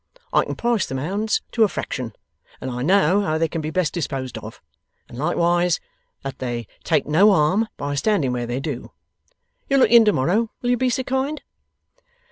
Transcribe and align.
I 0.33 0.45
can 0.45 0.55
price 0.55 0.87
the 0.87 0.95
Mounds 0.95 1.43
to 1.51 1.63
a 1.63 1.67
fraction, 1.67 2.15
and 2.59 2.71
I 2.71 2.81
know 2.81 3.21
how 3.21 3.37
they 3.37 3.47
can 3.47 3.61
be 3.61 3.69
best 3.69 3.93
disposed 3.93 4.35
of; 4.39 4.59
and 5.07 5.15
likewise 5.15 5.79
that 6.23 6.39
they 6.39 6.65
take 6.83 7.05
no 7.05 7.31
harm 7.33 7.67
by 7.77 7.93
standing 7.93 8.31
where 8.33 8.47
they 8.47 8.59
do. 8.59 8.93
You'll 9.69 9.81
look 9.81 9.91
in 9.91 10.05
to 10.05 10.13
morrow, 10.13 10.49
will 10.63 10.71
you 10.71 10.77
be 10.77 10.89
so 10.89 11.03
kind? 11.03 11.43